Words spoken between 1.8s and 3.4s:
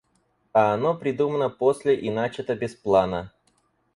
и начато без плана.